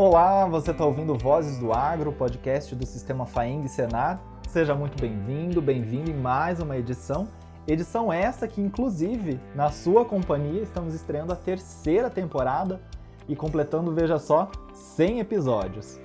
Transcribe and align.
Olá, 0.00 0.46
você 0.46 0.70
está 0.70 0.86
ouvindo 0.86 1.18
Vozes 1.18 1.58
do 1.58 1.72
Agro, 1.72 2.12
podcast 2.12 2.72
do 2.72 2.86
Sistema 2.86 3.26
Faeng 3.26 3.66
Senar. 3.66 4.22
Seja 4.48 4.72
muito 4.72 4.96
bem-vindo, 5.00 5.60
bem-vindo 5.60 6.08
em 6.08 6.14
mais 6.14 6.60
uma 6.60 6.76
edição. 6.76 7.26
Edição 7.66 8.12
essa 8.12 8.46
que, 8.46 8.60
inclusive, 8.60 9.40
na 9.56 9.72
sua 9.72 10.04
companhia, 10.04 10.62
estamos 10.62 10.94
estreando 10.94 11.32
a 11.32 11.36
terceira 11.36 12.08
temporada 12.08 12.80
e 13.28 13.34
completando, 13.34 13.92
veja 13.92 14.20
só, 14.20 14.48
100 14.72 15.18
episódios. 15.18 15.98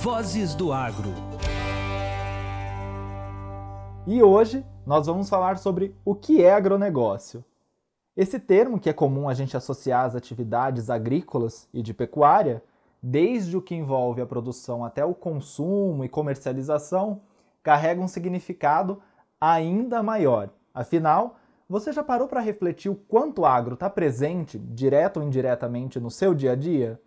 Vozes 0.00 0.54
do 0.54 0.72
Agro. 0.72 1.12
E 4.06 4.22
hoje 4.22 4.64
nós 4.86 5.08
vamos 5.08 5.28
falar 5.28 5.58
sobre 5.58 5.96
o 6.04 6.14
que 6.14 6.44
é 6.44 6.54
agronegócio. 6.54 7.44
Esse 8.18 8.40
termo, 8.40 8.80
que 8.80 8.90
é 8.90 8.92
comum 8.92 9.28
a 9.28 9.32
gente 9.32 9.56
associar 9.56 10.04
às 10.04 10.16
atividades 10.16 10.90
agrícolas 10.90 11.68
e 11.72 11.80
de 11.80 11.94
pecuária, 11.94 12.60
desde 13.00 13.56
o 13.56 13.62
que 13.62 13.76
envolve 13.76 14.20
a 14.20 14.26
produção 14.26 14.84
até 14.84 15.04
o 15.04 15.14
consumo 15.14 16.04
e 16.04 16.08
comercialização, 16.08 17.20
carrega 17.62 18.00
um 18.00 18.08
significado 18.08 19.00
ainda 19.40 20.02
maior. 20.02 20.50
Afinal, 20.74 21.36
você 21.68 21.92
já 21.92 22.02
parou 22.02 22.26
para 22.26 22.40
refletir 22.40 22.90
o 22.90 22.96
quanto 22.96 23.42
o 23.42 23.46
agro 23.46 23.74
está 23.74 23.88
presente, 23.88 24.58
direto 24.58 25.18
ou 25.18 25.22
indiretamente, 25.22 26.00
no 26.00 26.10
seu 26.10 26.34
dia 26.34 26.52
a 26.52 26.56
dia? 26.56 27.00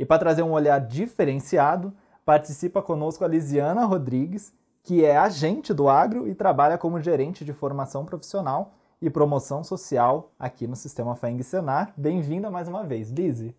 E 0.00 0.04
para 0.04 0.18
trazer 0.18 0.42
um 0.42 0.50
olhar 0.50 0.80
diferenciado, 0.80 1.94
participa 2.24 2.82
conosco 2.82 3.24
a 3.24 3.28
Lisiana 3.28 3.84
Rodrigues, 3.84 4.52
que 4.82 5.04
é 5.04 5.16
agente 5.16 5.72
do 5.72 5.88
agro 5.88 6.26
e 6.26 6.34
trabalha 6.34 6.76
como 6.76 7.00
gerente 7.00 7.44
de 7.44 7.52
formação 7.52 8.04
profissional 8.04 8.79
e 9.00 9.08
promoção 9.08 9.64
social 9.64 10.32
aqui 10.38 10.66
no 10.66 10.76
Sistema 10.76 11.16
FENG 11.16 11.42
Senar. 11.42 11.92
Bem-vinda 11.96 12.50
mais 12.50 12.68
uma 12.68 12.84
vez, 12.84 13.10
Lise. 13.10 13.56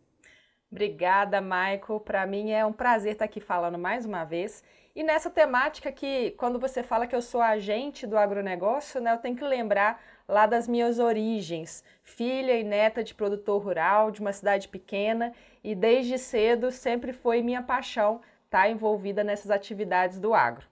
Obrigada, 0.71 1.41
Michael. 1.41 1.99
Para 2.03 2.25
mim 2.25 2.51
é 2.51 2.65
um 2.65 2.71
prazer 2.71 3.13
estar 3.13 3.25
aqui 3.25 3.41
falando 3.41 3.77
mais 3.77 4.05
uma 4.05 4.23
vez. 4.23 4.63
E 4.95 5.03
nessa 5.03 5.29
temática 5.29 5.91
que, 5.91 6.31
quando 6.31 6.59
você 6.59 6.83
fala 6.83 7.07
que 7.07 7.15
eu 7.15 7.21
sou 7.21 7.41
agente 7.41 8.05
do 8.07 8.17
agronegócio, 8.17 9.01
né, 9.01 9.13
eu 9.13 9.17
tenho 9.17 9.35
que 9.35 9.43
lembrar 9.43 10.01
lá 10.27 10.45
das 10.45 10.67
minhas 10.67 10.99
origens. 10.99 11.83
Filha 12.03 12.57
e 12.57 12.63
neta 12.63 13.03
de 13.03 13.13
produtor 13.13 13.61
rural, 13.61 14.11
de 14.11 14.21
uma 14.21 14.31
cidade 14.31 14.67
pequena, 14.67 15.33
e 15.63 15.75
desde 15.75 16.17
cedo 16.17 16.71
sempre 16.71 17.11
foi 17.11 17.41
minha 17.41 17.61
paixão 17.61 18.21
estar 18.45 18.69
envolvida 18.69 19.23
nessas 19.23 19.49
atividades 19.49 20.19
do 20.19 20.33
agro. 20.33 20.70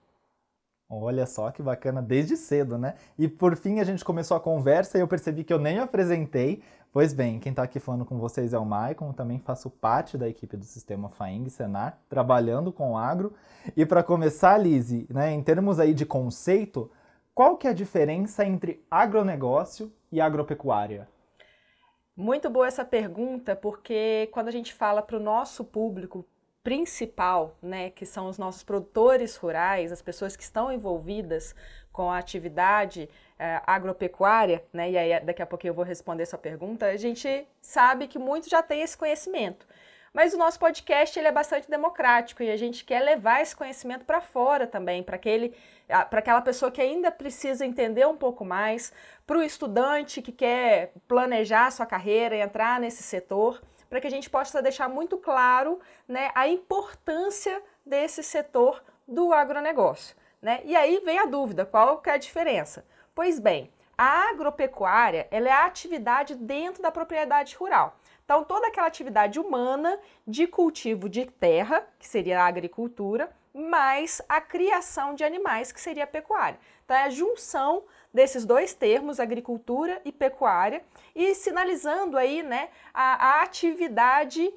Olha 0.92 1.24
só 1.24 1.52
que 1.52 1.62
bacana, 1.62 2.02
desde 2.02 2.36
cedo, 2.36 2.76
né? 2.76 2.96
E 3.16 3.28
por 3.28 3.56
fim 3.56 3.78
a 3.78 3.84
gente 3.84 4.04
começou 4.04 4.36
a 4.36 4.40
conversa 4.40 4.98
e 4.98 5.00
eu 5.00 5.06
percebi 5.06 5.44
que 5.44 5.52
eu 5.52 5.58
nem 5.58 5.78
apresentei. 5.78 6.64
Pois 6.92 7.12
bem, 7.12 7.38
quem 7.38 7.50
está 7.50 7.62
aqui 7.62 7.78
falando 7.78 8.04
com 8.04 8.18
vocês 8.18 8.52
é 8.52 8.58
o 8.58 8.64
Maicon, 8.64 9.12
também 9.12 9.38
faço 9.38 9.70
parte 9.70 10.18
da 10.18 10.28
equipe 10.28 10.56
do 10.56 10.64
Sistema 10.64 11.08
FAENG 11.08 11.48
Senar, 11.48 11.96
trabalhando 12.08 12.72
com 12.72 12.98
agro. 12.98 13.32
E 13.76 13.86
para 13.86 14.02
começar, 14.02 14.58
Lise, 14.58 15.06
né, 15.08 15.30
em 15.30 15.40
termos 15.40 15.78
aí 15.78 15.94
de 15.94 16.04
conceito, 16.04 16.90
qual 17.32 17.56
que 17.56 17.68
é 17.68 17.70
a 17.70 17.74
diferença 17.74 18.44
entre 18.44 18.84
agronegócio 18.90 19.92
e 20.10 20.20
agropecuária? 20.20 21.06
Muito 22.16 22.50
boa 22.50 22.66
essa 22.66 22.84
pergunta, 22.84 23.54
porque 23.54 24.28
quando 24.32 24.48
a 24.48 24.52
gente 24.52 24.74
fala 24.74 25.00
para 25.00 25.16
o 25.16 25.22
nosso 25.22 25.62
público, 25.64 26.26
principal, 26.62 27.56
né, 27.62 27.90
que 27.90 28.04
são 28.04 28.28
os 28.28 28.38
nossos 28.38 28.62
produtores 28.62 29.36
rurais, 29.36 29.92
as 29.92 30.02
pessoas 30.02 30.36
que 30.36 30.42
estão 30.42 30.70
envolvidas 30.70 31.54
com 31.92 32.10
a 32.10 32.18
atividade 32.18 33.08
eh, 33.38 33.62
agropecuária, 33.66 34.62
né, 34.72 34.90
e 34.90 34.98
aí 34.98 35.20
daqui 35.20 35.42
a 35.42 35.46
pouco 35.46 35.66
eu 35.66 35.74
vou 35.74 35.84
responder 35.84 36.22
essa 36.22 36.38
pergunta, 36.38 36.86
a 36.86 36.96
gente 36.96 37.46
sabe 37.60 38.06
que 38.06 38.18
muitos 38.18 38.50
já 38.50 38.62
têm 38.62 38.82
esse 38.82 38.96
conhecimento. 38.96 39.66
Mas 40.12 40.34
o 40.34 40.38
nosso 40.38 40.58
podcast 40.58 41.16
ele 41.16 41.28
é 41.28 41.32
bastante 41.32 41.70
democrático 41.70 42.42
e 42.42 42.50
a 42.50 42.56
gente 42.56 42.84
quer 42.84 43.00
levar 43.00 43.40
esse 43.42 43.54
conhecimento 43.54 44.04
para 44.04 44.20
fora 44.20 44.66
também, 44.66 45.04
para 45.04 45.14
aquele, 45.14 45.54
para 45.86 46.18
aquela 46.18 46.42
pessoa 46.42 46.70
que 46.70 46.80
ainda 46.80 47.12
precisa 47.12 47.64
entender 47.64 48.06
um 48.08 48.16
pouco 48.16 48.44
mais, 48.44 48.92
para 49.24 49.38
o 49.38 49.42
estudante 49.42 50.20
que 50.20 50.32
quer 50.32 50.92
planejar 51.06 51.70
sua 51.70 51.86
carreira 51.86 52.36
entrar 52.36 52.80
nesse 52.80 53.04
setor 53.04 53.62
para 53.90 54.00
que 54.00 54.06
a 54.06 54.10
gente 54.10 54.30
possa 54.30 54.62
deixar 54.62 54.88
muito 54.88 55.18
claro 55.18 55.80
né, 56.06 56.30
a 56.34 56.46
importância 56.46 57.60
desse 57.84 58.22
setor 58.22 58.82
do 59.06 59.32
agronegócio. 59.32 60.16
Né? 60.40 60.62
E 60.64 60.76
aí 60.76 61.00
vem 61.04 61.18
a 61.18 61.26
dúvida, 61.26 61.66
qual 61.66 61.98
que 61.98 62.08
é 62.08 62.14
a 62.14 62.16
diferença? 62.16 62.86
Pois 63.14 63.40
bem, 63.40 63.70
a 63.98 64.30
agropecuária 64.30 65.26
ela 65.30 65.48
é 65.48 65.52
a 65.52 65.66
atividade 65.66 66.36
dentro 66.36 66.80
da 66.80 66.92
propriedade 66.92 67.56
rural. 67.56 67.98
Então, 68.24 68.44
toda 68.44 68.68
aquela 68.68 68.86
atividade 68.86 69.40
humana 69.40 69.98
de 70.24 70.46
cultivo 70.46 71.08
de 71.08 71.26
terra, 71.26 71.84
que 71.98 72.06
seria 72.06 72.40
a 72.40 72.46
agricultura, 72.46 73.28
mais 73.52 74.22
a 74.28 74.40
criação 74.40 75.16
de 75.16 75.24
animais, 75.24 75.72
que 75.72 75.80
seria 75.80 76.04
a 76.04 76.06
pecuária. 76.06 76.60
Então, 76.84 76.96
é 76.96 77.02
a 77.02 77.10
junção 77.10 77.82
desses 78.12 78.44
dois 78.44 78.74
termos, 78.74 79.20
agricultura 79.20 80.00
e 80.04 80.12
pecuária, 80.12 80.82
e 81.14 81.34
sinalizando 81.34 82.16
aí 82.16 82.42
né, 82.42 82.68
a, 82.92 83.38
a 83.38 83.42
atividade 83.42 84.52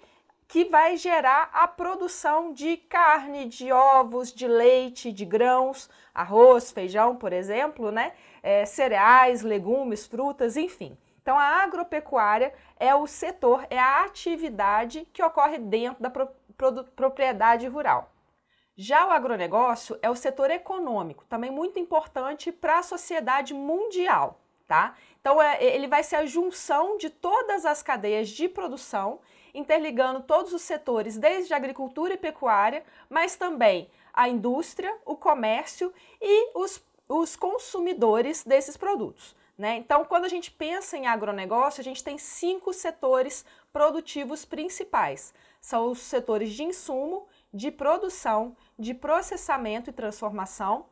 que 0.47 0.65
vai 0.65 0.97
gerar 0.97 1.49
a 1.51 1.67
produção 1.67 2.53
de 2.53 2.77
carne, 2.77 3.45
de 3.45 3.71
ovos, 3.71 4.31
de 4.31 4.47
leite, 4.47 5.11
de 5.11 5.25
grãos, 5.25 5.89
arroz, 6.13 6.71
feijão, 6.71 7.15
por 7.15 7.33
exemplo, 7.33 7.91
né? 7.91 8.13
É, 8.43 8.63
cereais, 8.65 9.41
legumes, 9.41 10.05
frutas, 10.05 10.55
enfim. 10.55 10.95
Então, 11.23 11.39
a 11.39 11.63
agropecuária 11.63 12.53
é 12.77 12.93
o 12.93 13.07
setor, 13.07 13.65
é 13.69 13.79
a 13.79 14.03
atividade 14.03 15.07
que 15.11 15.23
ocorre 15.23 15.57
dentro 15.57 16.03
da 16.03 16.09
pro, 16.09 16.27
pro, 16.55 16.83
propriedade 16.83 17.65
rural. 17.67 18.12
Já 18.75 19.05
o 19.05 19.11
agronegócio 19.11 19.97
é 20.01 20.09
o 20.09 20.15
setor 20.15 20.49
econômico, 20.49 21.25
também 21.29 21.51
muito 21.51 21.77
importante 21.77 22.51
para 22.51 22.79
a 22.79 22.83
sociedade 22.83 23.53
mundial, 23.53 24.39
tá? 24.67 24.97
Então, 25.21 25.39
é, 25.39 25.63
ele 25.63 25.87
vai 25.87 26.03
ser 26.03 26.15
a 26.15 26.25
junção 26.25 26.97
de 26.97 27.09
todas 27.09 27.65
as 27.65 27.83
cadeias 27.83 28.29
de 28.29 28.49
produção, 28.49 29.19
interligando 29.53 30.23
todos 30.23 30.53
os 30.53 30.63
setores, 30.63 31.17
desde 31.17 31.53
a 31.53 31.57
agricultura 31.57 32.15
e 32.15 32.17
pecuária, 32.17 32.83
mas 33.07 33.35
também 33.35 33.89
a 34.11 34.27
indústria, 34.27 34.95
o 35.05 35.15
comércio 35.15 35.93
e 36.19 36.57
os, 36.57 36.83
os 37.07 37.35
consumidores 37.35 38.43
desses 38.43 38.75
produtos. 38.75 39.35
Né? 39.55 39.77
Então, 39.77 40.03
quando 40.03 40.25
a 40.25 40.29
gente 40.29 40.49
pensa 40.49 40.97
em 40.97 41.05
agronegócio, 41.05 41.79
a 41.79 41.83
gente 41.83 42.03
tem 42.03 42.17
cinco 42.17 42.73
setores 42.73 43.45
produtivos 43.71 44.43
principais. 44.45 45.31
São 45.61 45.91
os 45.91 45.99
setores 45.99 46.51
de 46.51 46.63
insumo, 46.63 47.27
de 47.53 47.69
produção, 47.69 48.55
de 48.77 48.93
processamento 48.93 49.89
e 49.89 49.93
transformação, 49.93 50.87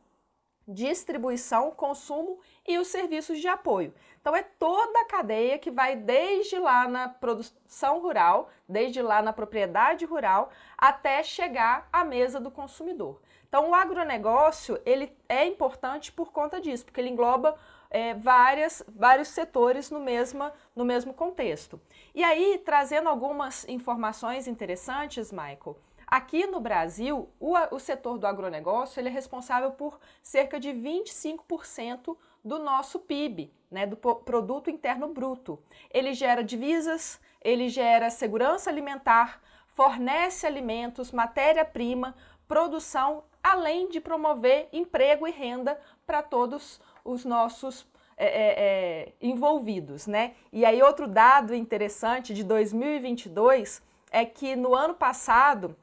distribuição, 0.66 1.72
consumo 1.72 2.38
e 2.66 2.78
os 2.78 2.86
serviços 2.88 3.40
de 3.40 3.48
apoio. 3.48 3.92
Então 4.20 4.34
é 4.36 4.42
toda 4.42 5.00
a 5.00 5.04
cadeia 5.06 5.58
que 5.58 5.70
vai 5.70 5.96
desde 5.96 6.58
lá 6.58 6.86
na 6.86 7.08
produção 7.08 8.00
rural, 8.00 8.48
desde 8.68 9.02
lá 9.02 9.20
na 9.20 9.32
propriedade 9.32 10.04
rural, 10.04 10.50
até 10.78 11.22
chegar 11.22 11.88
à 11.92 12.04
mesa 12.04 12.38
do 12.38 12.50
consumidor. 12.50 13.20
Então 13.48 13.70
o 13.70 13.74
agronegócio 13.74 14.80
ele 14.86 15.14
é 15.28 15.44
importante 15.44 16.12
por 16.12 16.32
conta 16.32 16.60
disso, 16.60 16.84
porque 16.84 17.00
ele 17.00 17.10
engloba 17.10 17.58
é, 17.90 18.14
várias, 18.14 18.82
vários 18.88 19.28
setores 19.28 19.90
no, 19.90 20.00
mesma, 20.00 20.52
no 20.74 20.84
mesmo 20.84 21.12
contexto. 21.12 21.78
E 22.14 22.24
aí, 22.24 22.62
trazendo 22.64 23.08
algumas 23.08 23.68
informações 23.68 24.48
interessantes, 24.48 25.30
Michael, 25.30 25.76
Aqui 26.12 26.46
no 26.46 26.60
Brasil, 26.60 27.30
o, 27.40 27.54
o 27.70 27.78
setor 27.78 28.18
do 28.18 28.26
agronegócio 28.26 29.00
ele 29.00 29.08
é 29.08 29.10
responsável 29.10 29.70
por 29.70 29.98
cerca 30.22 30.60
de 30.60 30.68
25% 30.68 32.14
do 32.44 32.58
nosso 32.58 32.98
PIB, 32.98 33.50
né, 33.70 33.86
do 33.86 33.96
Produto 33.96 34.68
Interno 34.68 35.08
Bruto. 35.08 35.58
Ele 35.90 36.12
gera 36.12 36.44
divisas, 36.44 37.18
ele 37.40 37.70
gera 37.70 38.10
segurança 38.10 38.68
alimentar, 38.68 39.40
fornece 39.68 40.46
alimentos, 40.46 41.12
matéria-prima, 41.12 42.14
produção, 42.46 43.24
além 43.42 43.88
de 43.88 43.98
promover 43.98 44.68
emprego 44.70 45.26
e 45.26 45.30
renda 45.30 45.80
para 46.06 46.22
todos 46.22 46.78
os 47.02 47.24
nossos 47.24 47.86
é, 48.18 48.26
é, 48.26 48.54
é, 48.58 49.12
envolvidos, 49.18 50.06
né? 50.06 50.34
E 50.52 50.66
aí 50.66 50.82
outro 50.82 51.08
dado 51.08 51.54
interessante 51.54 52.34
de 52.34 52.44
2022 52.44 53.80
é 54.10 54.26
que 54.26 54.54
no 54.54 54.74
ano 54.74 54.92
passado 54.92 55.74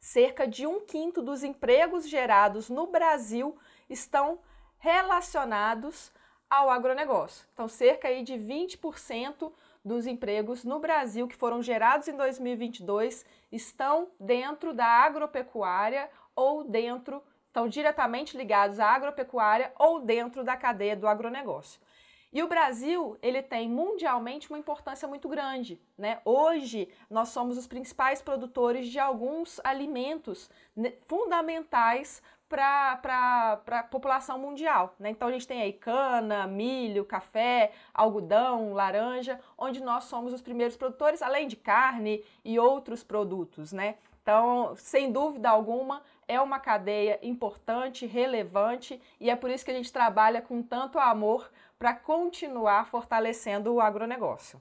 cerca 0.00 0.48
de 0.48 0.66
um 0.66 0.80
quinto 0.80 1.22
dos 1.22 1.44
empregos 1.44 2.08
gerados 2.08 2.70
no 2.70 2.86
Brasil 2.86 3.56
estão 3.88 4.38
relacionados 4.78 6.10
ao 6.48 6.70
agronegócio. 6.70 7.46
Então, 7.52 7.68
cerca 7.68 8.08
aí 8.08 8.24
de 8.24 8.34
20% 8.34 9.52
dos 9.84 10.06
empregos 10.06 10.64
no 10.64 10.78
Brasil 10.78 11.28
que 11.28 11.36
foram 11.36 11.62
gerados 11.62 12.08
em 12.08 12.16
2022 12.16 13.24
estão 13.52 14.08
dentro 14.18 14.74
da 14.74 14.86
agropecuária 14.86 16.10
ou 16.34 16.64
dentro, 16.64 17.22
estão 17.46 17.68
diretamente 17.68 18.36
ligados 18.36 18.80
à 18.80 18.88
agropecuária 18.88 19.72
ou 19.78 20.00
dentro 20.00 20.42
da 20.42 20.56
cadeia 20.56 20.96
do 20.96 21.06
agronegócio. 21.06 21.80
E 22.32 22.42
o 22.42 22.48
Brasil, 22.48 23.18
ele 23.20 23.42
tem 23.42 23.68
mundialmente 23.68 24.48
uma 24.48 24.58
importância 24.58 25.08
muito 25.08 25.28
grande, 25.28 25.80
né? 25.98 26.20
Hoje, 26.24 26.88
nós 27.08 27.30
somos 27.30 27.58
os 27.58 27.66
principais 27.66 28.22
produtores 28.22 28.86
de 28.88 29.00
alguns 29.00 29.60
alimentos 29.64 30.48
né, 30.76 30.92
fundamentais 31.08 32.22
para 32.50 33.60
a 33.66 33.82
população 33.84 34.38
mundial. 34.38 34.94
Né? 34.98 35.10
Então 35.10 35.28
a 35.28 35.32
gente 35.32 35.46
tem 35.46 35.62
aí 35.62 35.72
cana, 35.72 36.48
milho, 36.48 37.04
café, 37.04 37.70
algodão, 37.94 38.72
laranja, 38.72 39.38
onde 39.56 39.80
nós 39.80 40.04
somos 40.04 40.32
os 40.32 40.42
primeiros 40.42 40.76
produtores, 40.76 41.22
além 41.22 41.46
de 41.46 41.54
carne 41.54 42.24
e 42.44 42.58
outros 42.58 43.04
produtos. 43.04 43.72
Né? 43.72 43.94
Então, 44.20 44.74
sem 44.76 45.12
dúvida 45.12 45.48
alguma, 45.48 46.02
é 46.26 46.40
uma 46.40 46.58
cadeia 46.58 47.18
importante, 47.22 48.04
relevante, 48.04 49.00
e 49.18 49.30
é 49.30 49.36
por 49.36 49.50
isso 49.50 49.64
que 49.64 49.70
a 49.70 49.74
gente 49.74 49.92
trabalha 49.92 50.42
com 50.42 50.62
tanto 50.62 50.98
amor 50.98 51.50
para 51.80 51.94
continuar 51.94 52.84
fortalecendo 52.84 53.72
o 53.72 53.80
agronegócio. 53.80 54.60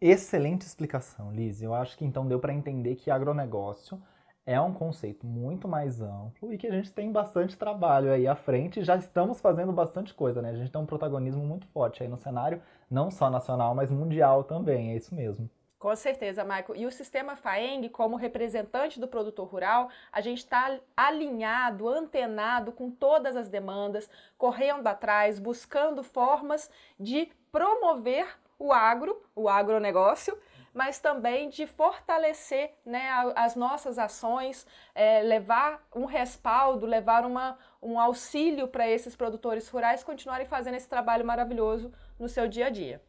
Excelente 0.00 0.62
explicação, 0.62 1.32
Liz. 1.32 1.60
Eu 1.60 1.74
acho 1.74 1.98
que 1.98 2.04
então 2.04 2.28
deu 2.28 2.38
para 2.38 2.54
entender 2.54 2.94
que 2.94 3.10
agronegócio 3.10 4.00
é 4.46 4.60
um 4.60 4.72
conceito 4.72 5.26
muito 5.26 5.66
mais 5.66 6.00
amplo 6.00 6.52
e 6.52 6.56
que 6.56 6.68
a 6.68 6.70
gente 6.70 6.92
tem 6.92 7.10
bastante 7.10 7.56
trabalho 7.56 8.12
aí 8.12 8.28
à 8.28 8.36
frente. 8.36 8.84
Já 8.84 8.94
estamos 8.94 9.40
fazendo 9.40 9.72
bastante 9.72 10.14
coisa, 10.14 10.40
né? 10.40 10.50
A 10.50 10.54
gente 10.54 10.70
tem 10.70 10.80
um 10.80 10.86
protagonismo 10.86 11.44
muito 11.44 11.66
forte 11.66 12.04
aí 12.04 12.08
no 12.08 12.16
cenário, 12.16 12.62
não 12.88 13.10
só 13.10 13.28
nacional, 13.28 13.74
mas 13.74 13.90
mundial 13.90 14.44
também. 14.44 14.92
É 14.92 14.96
isso 14.96 15.12
mesmo. 15.12 15.50
Com 15.84 15.94
certeza, 15.94 16.44
Michael. 16.44 16.76
E 16.76 16.86
o 16.86 16.90
sistema 16.90 17.36
FAENG, 17.36 17.90
como 17.90 18.16
representante 18.16 18.98
do 18.98 19.06
produtor 19.06 19.46
rural, 19.46 19.90
a 20.10 20.22
gente 20.22 20.38
está 20.38 20.80
alinhado, 20.96 21.86
antenado 21.86 22.72
com 22.72 22.90
todas 22.90 23.36
as 23.36 23.50
demandas, 23.50 24.08
correndo 24.38 24.86
atrás, 24.86 25.38
buscando 25.38 26.02
formas 26.02 26.70
de 26.98 27.30
promover 27.52 28.26
o 28.58 28.72
agro, 28.72 29.22
o 29.36 29.46
agronegócio, 29.46 30.38
mas 30.72 31.00
também 31.00 31.50
de 31.50 31.66
fortalecer 31.66 32.72
né, 32.82 33.06
as 33.36 33.54
nossas 33.54 33.98
ações, 33.98 34.66
é, 34.94 35.20
levar 35.20 35.86
um 35.94 36.06
respaldo, 36.06 36.86
levar 36.86 37.26
uma, 37.26 37.58
um 37.82 38.00
auxílio 38.00 38.68
para 38.68 38.88
esses 38.88 39.14
produtores 39.14 39.68
rurais 39.68 40.02
continuarem 40.02 40.46
fazendo 40.46 40.76
esse 40.76 40.88
trabalho 40.88 41.26
maravilhoso 41.26 41.92
no 42.18 42.26
seu 42.26 42.48
dia 42.48 42.68
a 42.68 42.70
dia. 42.70 43.02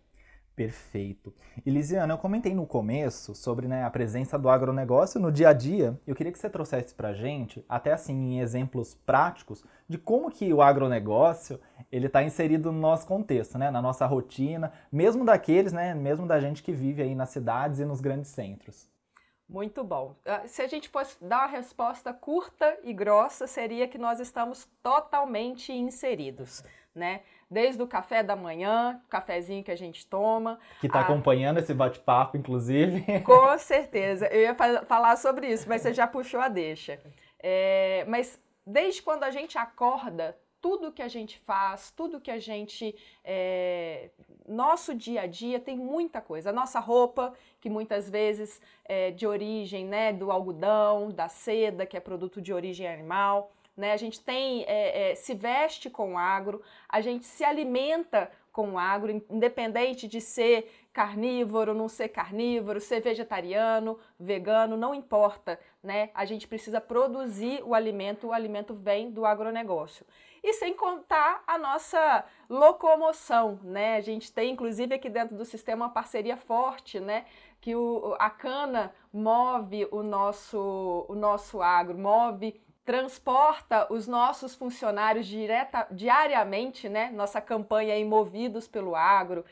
Perfeito. 0.56 1.34
E 1.66 1.70
Lisiana, 1.70 2.14
eu 2.14 2.18
comentei 2.18 2.56
no 2.56 2.66
começo 2.66 3.36
sobre 3.36 3.68
né, 3.68 3.84
a 3.84 3.90
presença 3.90 4.40
do 4.40 4.48
agronegócio 4.48 5.20
no 5.20 5.30
dia 5.30 5.50
a 5.50 5.54
dia. 5.54 6.00
Eu 6.08 6.16
queria 6.16 6.32
que 6.32 6.40
você 6.40 6.50
trouxesse 6.50 6.96
para 6.96 7.14
gente, 7.14 7.66
até 7.68 7.92
assim 7.92 8.14
em 8.14 8.40
exemplos 8.40 8.96
práticos, 9.06 9.66
de 9.88 9.98
como 9.98 10.32
que 10.32 10.54
o 10.54 10.62
agronegócio 10.62 11.60
ele 11.92 12.08
está 12.08 12.24
inserido 12.24 12.72
no 12.72 12.80
nosso 12.80 13.06
contexto, 13.06 13.58
né, 13.58 13.70
na 13.70 13.82
nossa 13.82 14.06
rotina, 14.06 14.72
mesmo 14.90 15.26
daqueles, 15.26 15.74
né, 15.74 15.94
mesmo 15.94 16.26
da 16.26 16.40
gente 16.40 16.64
que 16.64 16.72
vive 16.72 17.02
aí 17.02 17.14
nas 17.16 17.30
cidades 17.30 17.80
e 17.80 17.86
nos 17.86 18.00
grandes 18.00 18.32
centros. 18.32 18.90
Muito 19.48 19.84
bom. 19.84 20.16
Ah, 20.26 20.48
se 20.48 20.62
a 20.62 20.68
gente 20.68 20.90
fosse 20.90 21.24
dar 21.24 21.42
uma 21.42 21.48
resposta 21.48 22.14
curta 22.14 22.80
e 22.84 22.94
grossa, 22.94 23.46
seria 23.46 23.88
que 23.88 23.98
nós 23.98 24.20
estamos 24.20 24.68
totalmente 24.82 25.72
inseridos, 25.72 26.64
né? 26.96 27.22
Desde 27.50 27.82
o 27.82 27.88
café 27.88 28.24
da 28.24 28.36
manhã, 28.36 29.02
cafezinho 29.10 29.64
que 29.64 29.72
a 29.72 29.76
gente 29.76 30.06
toma. 30.06 30.60
Que 30.82 30.88
está 30.88 31.00
a... 31.00 31.02
acompanhando 31.04 31.60
esse 31.60 31.74
bate-papo, 31.74 32.38
inclusive. 32.38 33.04
Com 33.24 33.58
certeza. 33.58 34.28
Eu 34.28 34.42
ia 34.42 34.56
falar 34.86 35.16
sobre 35.18 35.48
isso, 35.48 35.68
mas 35.68 35.82
você 35.82 35.94
já 35.94 36.08
puxou 36.08 36.40
a 36.40 36.48
deixa. 36.48 37.00
É, 37.40 38.06
mas 38.08 38.40
desde 38.66 39.02
quando 39.02 39.24
a 39.24 39.32
gente 39.32 39.58
acorda, 39.58 40.36
tudo 40.60 40.92
que 40.92 41.04
a 41.04 41.08
gente 41.08 41.38
faz, 41.38 41.92
tudo 41.92 42.20
que 42.20 42.32
a 42.32 42.40
gente. 42.40 42.96
É, 43.24 44.10
nosso 44.48 44.96
dia 44.96 45.22
a 45.22 45.28
dia 45.28 45.60
tem 45.60 45.78
muita 45.78 46.20
coisa. 46.20 46.50
A 46.50 46.54
nossa 46.54 46.80
roupa, 46.80 47.34
que 47.62 47.70
muitas 47.70 48.10
vezes 48.10 48.60
é 48.84 49.12
de 49.12 49.28
origem 49.28 49.86
né, 49.86 50.12
do 50.12 50.32
algodão, 50.32 51.12
da 51.12 51.28
seda, 51.28 51.86
que 51.86 51.96
é 51.96 52.00
produto 52.00 52.42
de 52.42 52.52
origem 52.52 52.88
animal 52.88 53.52
né? 53.76 53.92
A 53.92 53.98
gente 53.98 54.20
tem, 54.20 54.64
é, 54.64 55.12
é, 55.12 55.16
se 55.16 55.34
veste 55.34 55.90
com 55.90 56.18
agro, 56.18 56.62
a 56.88 57.02
gente 57.02 57.26
se 57.26 57.44
alimenta 57.44 58.32
com 58.52 58.80
agro, 58.80 59.12
independente 59.30 60.08
de 60.08 60.22
ser 60.22 60.72
carnívoro, 60.94 61.74
não 61.74 61.90
ser 61.90 62.08
carnívoro, 62.08 62.80
ser 62.80 63.02
vegetariano, 63.02 64.00
vegano, 64.18 64.78
não 64.78 64.96
importa, 64.96 65.60
né? 65.84 66.10
A 66.14 66.24
gente 66.24 66.48
precisa 66.48 66.80
produzir 66.80 67.62
o 67.66 67.74
alimento, 67.74 68.28
o 68.28 68.32
alimento 68.32 68.74
vem 68.74 69.12
do 69.12 69.26
agronegócio. 69.26 70.06
E 70.42 70.54
sem 70.54 70.74
contar 70.74 71.44
a 71.46 71.58
nossa 71.58 72.24
locomoção, 72.50 73.60
né? 73.62 73.98
A 73.98 74.02
gente 74.02 74.32
tem, 74.32 74.54
inclusive, 74.54 74.96
aqui 74.96 75.10
dentro 75.10 75.36
do 75.36 75.44
sistema 75.44 75.88
uma 75.88 75.92
parceria 75.92 76.38
forte, 76.38 76.98
né? 76.98 77.26
Que 77.60 77.76
o, 77.76 78.16
a 78.20 78.30
cana 78.30 78.94
move 79.12 79.86
o 79.92 80.02
nosso, 80.02 81.06
o 81.10 81.16
nosso 81.16 81.62
agro, 81.62 81.98
move 81.98 82.62
transporta 82.86 83.92
os 83.92 84.08
nossos 84.08 84.54
funcionários 84.54 85.26
direta, 85.26 85.88
diariamente, 85.90 86.88
né? 86.88 87.10
Nossa 87.12 87.42
campanha 87.42 88.00
é 88.00 88.04
Movidos 88.06 88.68
pelo 88.68 88.96
Agro. 88.96 89.44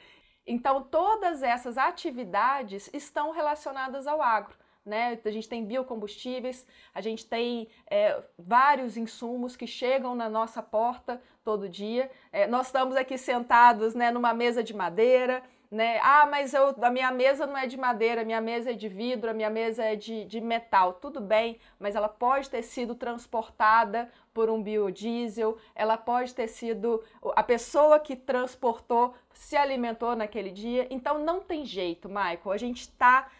Então, 0.45 0.83
todas 0.83 1.41
essas 1.41 1.77
atividades 1.77 2.89
estão 2.93 3.31
relacionadas 3.31 4.05
ao 4.05 4.21
agro. 4.21 4.55
Né? 4.85 5.17
A 5.23 5.31
gente 5.31 5.47
tem 5.47 5.65
biocombustíveis, 5.65 6.67
a 6.93 6.99
gente 6.99 7.25
tem 7.25 7.69
é, 7.89 8.21
vários 8.37 8.97
insumos 8.97 9.55
que 9.55 9.65
chegam 9.65 10.13
na 10.13 10.29
nossa 10.29 10.61
porta 10.61 11.21
todo 11.43 11.69
dia. 11.69 12.11
É, 12.33 12.45
nós 12.45 12.67
estamos 12.67 12.97
aqui 12.97 13.17
sentados 13.17 13.95
né, 13.95 14.11
numa 14.11 14.33
mesa 14.33 14.61
de 14.61 14.73
madeira, 14.73 15.41
né? 15.73 15.99
Ah, 16.03 16.27
mas 16.29 16.53
eu, 16.53 16.75
a 16.81 16.89
minha 16.91 17.11
mesa 17.11 17.47
não 17.47 17.57
é 17.57 17.65
de 17.65 17.75
madeira, 17.75 18.21
a 18.21 18.25
minha 18.25 18.39
mesa 18.39 18.69
é 18.69 18.73
de 18.73 18.87
vidro, 18.87 19.31
a 19.31 19.33
minha 19.33 19.49
mesa 19.49 19.83
é 19.83 19.95
de, 19.95 20.23
de 20.25 20.39
metal. 20.39 20.93
Tudo 20.93 21.19
bem, 21.19 21.59
mas 21.79 21.95
ela 21.95 22.07
pode 22.07 22.47
ter 22.47 22.61
sido 22.61 22.93
transportada 22.93 24.07
por 24.31 24.51
um 24.51 24.61
biodiesel, 24.61 25.57
ela 25.73 25.97
pode 25.97 26.33
ter 26.35 26.47
sido 26.47 27.03
a 27.35 27.41
pessoa 27.41 27.99
que 27.99 28.15
transportou 28.15 29.15
se 29.33 29.57
alimentou 29.57 30.15
naquele 30.15 30.51
dia. 30.51 30.87
Então 30.91 31.17
não 31.17 31.41
tem 31.41 31.65
jeito, 31.65 32.07
Michael. 32.07 32.51
A 32.51 32.57
gente 32.57 32.81
está 32.81 33.31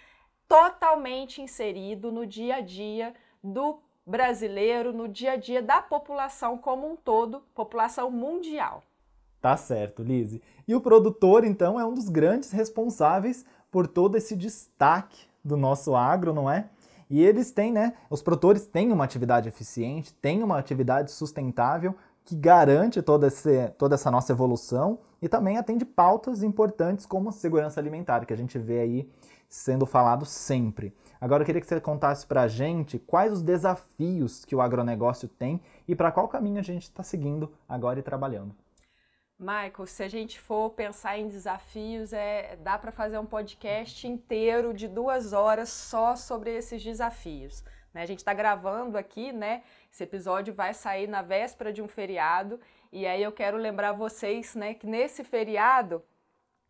totalmente 0.47 1.39
inserido 1.39 2.12
no 2.12 2.25
dia 2.25 2.56
a 2.56 2.62
dia 2.62 3.13
do 3.44 3.80
brasileiro, 4.06 4.91
no 4.91 5.07
dia 5.07 5.33
a 5.33 5.35
dia 5.35 5.62
da 5.62 5.81
população 5.83 6.57
como 6.57 6.91
um 6.91 6.95
todo, 6.95 7.41
população 7.53 8.09
mundial. 8.09 8.83
Tá 9.44 9.57
certo, 9.57 10.01
Lise. 10.01 10.42
E 10.66 10.73
o 10.73 10.80
produtor, 10.80 11.44
então, 11.44 11.78
é 11.78 11.85
um 11.85 11.94
dos 11.94 12.07
grandes 12.07 12.52
responsáveis 12.52 13.44
por 13.69 13.85
todo 13.85 14.16
esse 14.16 14.38
destaque 14.38 15.28
do 15.44 15.57
nosso 15.57 15.97
agro, 15.97 16.31
não 16.31 16.50
é? 16.50 16.69
E 17.09 17.21
eles 17.21 17.52
têm, 17.52 17.69
né? 17.69 17.92
Os 18.09 18.21
produtores 18.21 18.66
têm 18.66 18.94
uma 18.94 19.04
atividade 19.04 19.50
eficiente, 19.50 20.14
têm 20.14 20.42
uma 20.42 20.57
atividade 20.57 21.12
sustentável 21.12 21.94
que 22.23 22.38
garante 22.38 23.02
toda, 23.02 23.28
esse, 23.28 23.68
toda 23.78 23.95
essa 23.95 24.09
nossa 24.09 24.31
evolução 24.31 25.00
e 25.21 25.28
também 25.28 25.57
atende 25.57 25.83
pautas 25.83 26.42
importantes 26.42 27.06
como 27.06 27.30
segurança 27.30 27.81
alimentar, 27.81 28.26
que 28.26 28.31
a 28.31 28.38
gente 28.38 28.57
vê 28.57 28.80
aí 28.80 29.09
sendo 29.50 29.85
falado 29.85 30.26
sempre. 30.26 30.95
Agora 31.19 31.42
eu 31.42 31.45
queria 31.45 31.59
que 31.59 31.68
você 31.68 31.81
contasse 31.81 32.26
para 32.26 32.44
a 32.44 32.47
gente 32.47 32.97
quais 32.97 33.33
os 33.33 33.42
desafios 33.42 34.45
que 34.45 34.56
o 34.56 34.62
agronegócio 34.62 35.28
tem 35.28 35.59
e 35.85 35.94
para 35.94 36.14
qual 36.14 36.30
caminho 36.30 36.59
a 36.59 36.64
gente 36.64 36.83
está 36.83 37.04
seguindo 37.04 37.52
agora 37.68 38.00
e 38.00 38.02
trabalhando. 38.02 38.63
Michael, 39.44 39.85
se 39.85 40.02
a 40.02 40.07
gente 40.07 40.40
for 40.40 40.69
pensar 40.69 41.18
em 41.18 41.28
desafios, 41.28 42.14
é, 42.14 42.56
dá 42.56 42.78
para 42.78 42.94
fazer 42.94 43.18
um 43.19 43.26
podcast 43.26 44.07
inteiro 44.07 44.73
de 44.73 44.88
duas 44.88 45.33
horas 45.33 45.68
só 45.69 46.16
sobre 46.16 46.56
esses 46.56 46.81
desafios. 46.81 47.62
Né? 47.94 48.04
A 48.04 48.06
gente 48.06 48.19
está 48.19 48.33
gravando 48.33 48.97
aqui, 48.97 49.33
né? 49.33 49.64
Esse 49.92 50.04
episódio 50.04 50.54
vai 50.54 50.73
sair 50.73 51.07
na 51.07 51.21
véspera 51.21 51.73
de 51.73 51.81
um 51.81 51.88
feriado, 51.90 52.59
e 52.92 53.06
aí 53.06 53.21
eu 53.21 53.33
quero 53.33 53.57
lembrar 53.57 53.92
vocês 53.92 54.56
né, 54.56 54.73
que 54.73 54.88
nesse 54.88 55.23
feriado, 55.23 56.02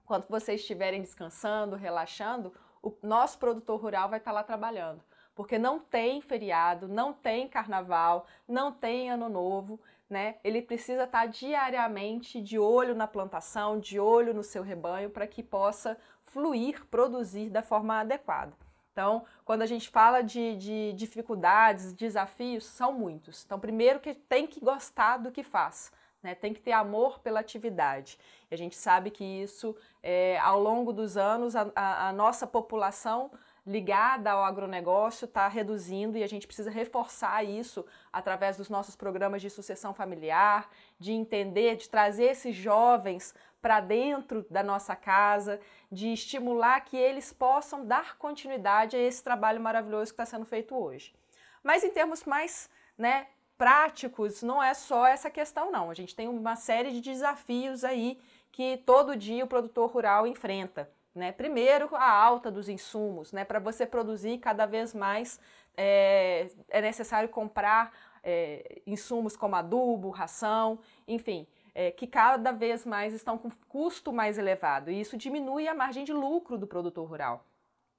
quando 0.03 0.27
vocês 0.27 0.61
estiverem 0.61 1.01
descansando, 1.01 1.75
relaxando, 1.75 2.51
o 2.81 2.91
nosso 3.03 3.37
produtor 3.37 3.79
rural 3.79 4.09
vai 4.09 4.17
estar 4.17 4.31
tá 4.31 4.35
lá 4.35 4.43
trabalhando. 4.43 5.03
Porque 5.35 5.57
não 5.57 5.79
tem 5.79 6.21
feriado, 6.21 6.87
não 6.87 7.11
tem 7.13 7.47
carnaval, 7.47 8.25
não 8.47 8.71
tem 8.71 9.09
ano 9.09 9.29
novo 9.29 9.79
né? 10.13 10.35
Ele 10.43 10.61
precisa 10.61 11.05
estar 11.05 11.25
diariamente 11.25 12.39
de 12.39 12.59
olho 12.59 12.93
na 12.93 13.07
plantação, 13.07 13.79
de 13.79 13.99
olho 13.99 14.31
no 14.31 14.43
seu 14.43 14.61
rebanho, 14.61 15.09
para 15.09 15.25
que 15.25 15.41
possa 15.41 15.97
fluir, 16.23 16.85
produzir 16.85 17.49
da 17.49 17.63
forma 17.63 17.99
adequada. 17.99 18.53
Então, 18.91 19.25
quando 19.43 19.63
a 19.63 19.65
gente 19.65 19.89
fala 19.89 20.21
de, 20.21 20.55
de 20.55 20.93
dificuldades, 20.93 21.93
desafios, 21.93 22.63
são 22.63 22.93
muitos. 22.93 23.43
Então, 23.43 23.59
primeiro 23.59 23.99
que 23.99 24.13
tem 24.13 24.45
que 24.45 24.59
gostar 24.59 25.17
do 25.17 25.31
que 25.31 25.43
faz. 25.43 25.91
Né, 26.21 26.33
tem 26.33 26.53
que 26.53 26.61
ter 26.61 26.71
amor 26.71 27.19
pela 27.19 27.41
atividade. 27.41 28.17
E 28.49 28.53
a 28.53 28.57
gente 28.57 28.77
sabe 28.77 29.11
que 29.11 29.25
isso, 29.25 29.75
é, 30.01 30.39
ao 30.39 30.57
longo 30.57 30.93
dos 30.93 31.17
anos, 31.17 31.53
a, 31.53 31.69
a, 31.75 32.07
a 32.07 32.13
nossa 32.13 32.47
população 32.47 33.29
ligada 33.65 34.31
ao 34.31 34.43
agronegócio 34.43 35.25
está 35.25 35.47
reduzindo 35.47 36.17
e 36.17 36.23
a 36.23 36.27
gente 36.27 36.45
precisa 36.45 36.69
reforçar 36.69 37.43
isso 37.43 37.85
através 38.11 38.57
dos 38.57 38.69
nossos 38.69 38.95
programas 38.95 39.41
de 39.41 39.49
sucessão 39.49 39.93
familiar, 39.93 40.69
de 40.99 41.13
entender, 41.13 41.77
de 41.77 41.89
trazer 41.89 42.25
esses 42.25 42.55
jovens 42.55 43.33
para 43.61 43.79
dentro 43.79 44.45
da 44.49 44.61
nossa 44.61 44.95
casa, 44.95 45.59
de 45.89 46.11
estimular 46.11 46.81
que 46.81 46.97
eles 46.97 47.31
possam 47.31 47.85
dar 47.85 48.17
continuidade 48.17 48.97
a 48.97 48.99
esse 48.99 49.23
trabalho 49.23 49.61
maravilhoso 49.61 50.11
que 50.13 50.21
está 50.21 50.25
sendo 50.25 50.45
feito 50.45 50.75
hoje. 50.75 51.15
Mas 51.63 51.83
em 51.83 51.89
termos 51.89 52.25
mais 52.25 52.69
né, 52.97 53.27
práticos, 53.57 54.43
não 54.43 54.61
é 54.61 54.73
só 54.73 55.07
essa 55.07 55.29
questão, 55.29 55.71
não. 55.71 55.89
A 55.89 55.93
gente 55.93 56.13
tem 56.13 56.27
uma 56.27 56.57
série 56.57 56.91
de 56.91 56.99
desafios 56.99 57.85
aí 57.85 58.19
que 58.51 58.77
todo 58.85 59.15
dia 59.15 59.45
o 59.45 59.47
produtor 59.47 59.89
rural 59.89 60.27
enfrenta. 60.27 60.91
Né? 61.13 61.31
Primeiro, 61.31 61.89
a 61.95 62.09
alta 62.09 62.49
dos 62.49 62.67
insumos. 62.67 63.31
Né? 63.31 63.45
Para 63.45 63.59
você 63.59 63.85
produzir 63.85 64.39
cada 64.39 64.65
vez 64.65 64.93
mais, 64.93 65.39
é, 65.77 66.47
é 66.69 66.81
necessário 66.81 67.29
comprar 67.29 67.91
é, 68.23 68.81
insumos 68.87 69.35
como 69.35 69.55
adubo, 69.55 70.09
ração, 70.09 70.79
enfim, 71.07 71.45
é, 71.75 71.91
que 71.91 72.07
cada 72.07 72.51
vez 72.51 72.85
mais 72.85 73.13
estão 73.13 73.37
com 73.37 73.49
custo 73.67 74.11
mais 74.11 74.37
elevado. 74.37 74.89
E 74.89 74.99
isso 74.99 75.17
diminui 75.17 75.67
a 75.67 75.73
margem 75.73 76.03
de 76.03 76.13
lucro 76.13 76.57
do 76.57 76.67
produtor 76.67 77.07
rural. 77.07 77.45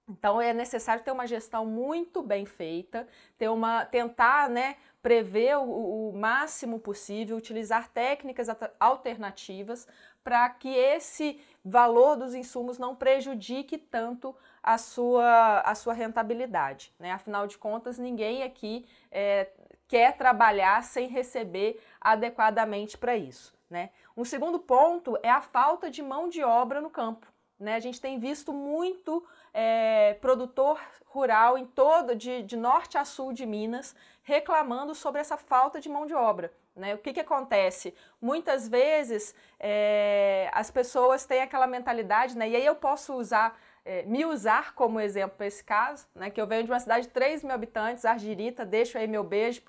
Então 0.08 0.40
é 0.40 0.52
necessário 0.52 1.02
ter 1.02 1.10
uma 1.10 1.26
gestão 1.26 1.64
muito 1.64 2.22
bem 2.22 2.44
feita, 2.44 3.08
ter 3.38 3.48
uma, 3.48 3.86
tentar 3.86 4.50
né, 4.50 4.76
prever 5.02 5.56
o, 5.56 6.10
o 6.10 6.12
máximo 6.12 6.78
possível, 6.78 7.36
utilizar 7.36 7.88
técnicas 7.88 8.48
alternativas 8.78 9.88
para 10.22 10.48
que 10.50 10.68
esse 10.68 11.40
valor 11.64 12.16
dos 12.16 12.34
insumos 12.34 12.78
não 12.78 12.94
prejudique 12.94 13.78
tanto 13.78 14.36
a 14.62 14.76
sua, 14.76 15.60
a 15.60 15.74
sua 15.74 15.94
rentabilidade. 15.94 16.92
Né? 16.98 17.10
Afinal 17.10 17.46
de 17.46 17.56
contas, 17.56 17.98
ninguém 17.98 18.42
aqui 18.42 18.86
é, 19.10 19.50
quer 19.88 20.16
trabalhar 20.16 20.82
sem 20.82 21.08
receber 21.08 21.80
adequadamente 22.00 22.98
para 22.98 23.16
isso. 23.16 23.54
Né? 23.70 23.90
Um 24.16 24.24
segundo 24.24 24.58
ponto 24.58 25.18
é 25.22 25.30
a 25.30 25.40
falta 25.40 25.90
de 25.90 26.02
mão 26.02 26.28
de 26.28 26.42
obra 26.42 26.80
no 26.80 26.90
campo. 26.90 27.26
Né? 27.58 27.76
A 27.76 27.80
gente 27.80 28.00
tem 28.00 28.18
visto 28.18 28.52
muito 28.52 29.24
é, 29.52 30.14
produtor 30.14 30.80
rural 31.06 31.56
em 31.56 31.64
todo, 31.64 32.14
de, 32.14 32.42
de, 32.42 32.56
norte 32.56 32.98
a 32.98 33.04
sul 33.04 33.32
de 33.32 33.46
Minas, 33.46 33.94
reclamando 34.22 34.94
sobre 34.94 35.20
essa 35.20 35.36
falta 35.36 35.80
de 35.80 35.88
mão 35.88 36.06
de 36.06 36.14
obra. 36.14 36.52
Né? 36.74 36.94
O 36.94 36.98
que, 36.98 37.12
que 37.12 37.20
acontece? 37.20 37.94
Muitas 38.20 38.68
vezes 38.68 39.34
é, 39.60 40.50
as 40.52 40.70
pessoas 40.70 41.24
têm 41.24 41.42
aquela 41.42 41.66
mentalidade, 41.66 42.36
né? 42.36 42.48
e 42.48 42.56
aí 42.56 42.66
eu 42.66 42.74
posso 42.74 43.14
usar, 43.14 43.56
é, 43.84 44.02
me 44.02 44.24
usar 44.26 44.74
como 44.74 44.98
exemplo 44.98 45.36
para 45.36 45.46
esse 45.46 45.62
caso, 45.62 46.06
né? 46.14 46.30
que 46.30 46.40
eu 46.40 46.46
venho 46.46 46.64
de 46.64 46.70
uma 46.72 46.80
cidade 46.80 47.06
de 47.06 47.12
3 47.12 47.44
mil 47.44 47.54
habitantes, 47.54 48.04
Argirita, 48.04 48.64
deixo 48.64 48.98
aí 48.98 49.06
meu 49.06 49.22
beijo 49.22 49.62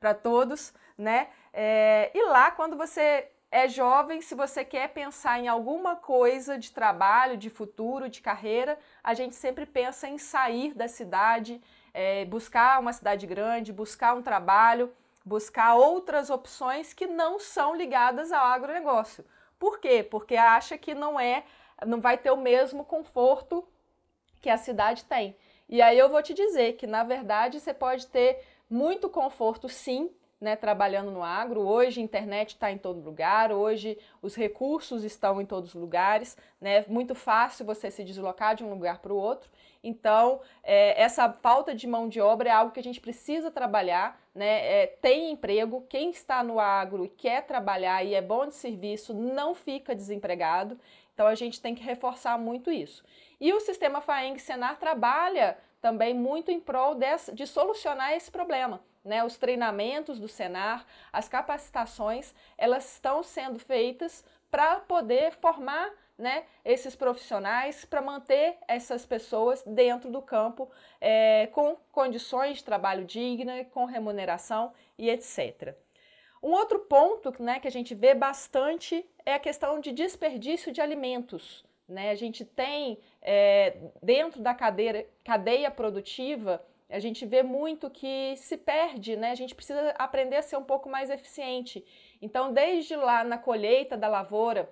para 0.00 0.14
todos, 0.14 0.72
né? 0.96 1.28
É, 1.52 2.10
e 2.14 2.22
lá, 2.24 2.50
quando 2.50 2.76
você 2.76 3.28
é 3.50 3.68
jovem, 3.68 4.20
se 4.20 4.34
você 4.34 4.64
quer 4.64 4.88
pensar 4.88 5.38
em 5.38 5.48
alguma 5.48 5.96
coisa 5.96 6.58
de 6.58 6.72
trabalho, 6.72 7.36
de 7.36 7.48
futuro, 7.48 8.08
de 8.08 8.20
carreira, 8.20 8.78
a 9.02 9.14
gente 9.14 9.34
sempre 9.34 9.64
pensa 9.64 10.08
em 10.08 10.18
sair 10.18 10.74
da 10.74 10.88
cidade, 10.88 11.60
é, 11.94 12.24
buscar 12.24 12.80
uma 12.80 12.92
cidade 12.92 13.26
grande, 13.26 13.72
buscar 13.72 14.14
um 14.14 14.22
trabalho, 14.22 14.92
buscar 15.26 15.74
outras 15.74 16.30
opções 16.30 16.94
que 16.94 17.08
não 17.08 17.40
são 17.40 17.74
ligadas 17.74 18.30
ao 18.30 18.46
agronegócio. 18.46 19.24
Por 19.58 19.80
quê? 19.80 20.06
Porque 20.08 20.36
acha 20.36 20.78
que 20.78 20.94
não 20.94 21.18
é, 21.18 21.42
não 21.84 22.00
vai 22.00 22.16
ter 22.16 22.30
o 22.30 22.36
mesmo 22.36 22.84
conforto 22.84 23.66
que 24.40 24.48
a 24.48 24.56
cidade 24.56 25.04
tem. 25.04 25.36
E 25.68 25.82
aí 25.82 25.98
eu 25.98 26.08
vou 26.08 26.22
te 26.22 26.32
dizer 26.32 26.74
que 26.74 26.86
na 26.86 27.02
verdade 27.02 27.58
você 27.58 27.74
pode 27.74 28.06
ter 28.06 28.40
muito 28.70 29.08
conforto 29.08 29.68
sim, 29.68 30.12
né, 30.40 30.54
trabalhando 30.54 31.10
no 31.10 31.24
agro. 31.24 31.60
Hoje 31.60 32.00
a 32.00 32.04
internet 32.04 32.50
está 32.50 32.70
em 32.70 32.78
todo 32.78 33.00
lugar, 33.00 33.50
hoje 33.50 33.98
os 34.22 34.36
recursos 34.36 35.02
estão 35.02 35.40
em 35.40 35.46
todos 35.46 35.74
os 35.74 35.80
lugares, 35.80 36.36
né, 36.60 36.84
muito 36.86 37.16
fácil 37.16 37.66
você 37.66 37.90
se 37.90 38.04
deslocar 38.04 38.54
de 38.54 38.62
um 38.62 38.70
lugar 38.70 39.00
para 39.00 39.12
o 39.12 39.16
outro. 39.16 39.50
Então, 39.86 40.40
é, 40.64 41.00
essa 41.00 41.32
falta 41.32 41.72
de 41.72 41.86
mão 41.86 42.08
de 42.08 42.20
obra 42.20 42.48
é 42.48 42.52
algo 42.52 42.72
que 42.72 42.80
a 42.80 42.82
gente 42.82 43.00
precisa 43.00 43.50
trabalhar. 43.52 44.20
Né? 44.34 44.82
É, 44.82 44.86
tem 44.86 45.30
emprego, 45.30 45.86
quem 45.88 46.10
está 46.10 46.42
no 46.42 46.58
agro 46.58 47.04
e 47.04 47.08
quer 47.08 47.46
trabalhar 47.46 48.02
e 48.04 48.14
é 48.14 48.20
bom 48.20 48.46
de 48.46 48.54
serviço 48.54 49.14
não 49.14 49.54
fica 49.54 49.94
desempregado. 49.94 50.76
Então, 51.14 51.28
a 51.28 51.36
gente 51.36 51.60
tem 51.60 51.74
que 51.74 51.84
reforçar 51.84 52.36
muito 52.36 52.70
isso. 52.70 53.04
E 53.40 53.52
o 53.52 53.60
sistema 53.60 54.00
FAENG 54.00 54.40
Senar 54.40 54.76
trabalha 54.76 55.56
também 55.80 56.12
muito 56.12 56.50
em 56.50 56.58
prol 56.58 56.96
de, 56.96 57.06
de 57.32 57.46
solucionar 57.46 58.12
esse 58.12 58.30
problema 58.30 58.80
né, 59.06 59.24
os 59.24 59.36
treinamentos 59.36 60.18
do 60.18 60.26
Senar, 60.26 60.84
as 61.12 61.28
capacitações, 61.28 62.34
elas 62.58 62.92
estão 62.94 63.22
sendo 63.22 63.56
feitas 63.56 64.24
para 64.50 64.80
poder 64.80 65.30
formar 65.30 65.92
né, 66.18 66.44
esses 66.64 66.96
profissionais, 66.96 67.84
para 67.84 68.00
manter 68.00 68.56
essas 68.66 69.04
pessoas 69.04 69.62
dentro 69.66 70.10
do 70.10 70.22
campo 70.22 70.70
é, 71.00 71.46
com 71.48 71.76
condições 71.92 72.58
de 72.58 72.64
trabalho 72.64 73.04
digna, 73.04 73.64
com 73.66 73.84
remuneração 73.84 74.72
e 74.96 75.10
etc. 75.10 75.74
Um 76.42 76.52
outro 76.52 76.80
ponto 76.80 77.34
né, 77.42 77.60
que 77.60 77.68
a 77.68 77.72
gente 77.72 77.94
vê 77.94 78.14
bastante 78.14 79.04
é 79.24 79.34
a 79.34 79.38
questão 79.38 79.80
de 79.80 79.92
desperdício 79.92 80.72
de 80.72 80.80
alimentos. 80.80 81.64
Né? 81.88 82.10
A 82.10 82.14
gente 82.14 82.44
tem 82.44 82.98
é, 83.20 83.76
dentro 84.02 84.40
da 84.40 84.54
cadeia, 84.54 85.06
cadeia 85.24 85.70
produtiva 85.70 86.64
a 86.88 87.00
gente 87.00 87.26
vê 87.26 87.42
muito 87.42 87.90
que 87.90 88.36
se 88.36 88.56
perde, 88.56 89.16
né? 89.16 89.32
A 89.32 89.34
gente 89.34 89.54
precisa 89.54 89.90
aprender 89.98 90.36
a 90.36 90.42
ser 90.42 90.56
um 90.56 90.62
pouco 90.62 90.88
mais 90.88 91.10
eficiente. 91.10 91.84
Então, 92.22 92.52
desde 92.52 92.94
lá 92.94 93.24
na 93.24 93.38
colheita 93.38 93.96
da 93.96 94.06
lavoura 94.06 94.70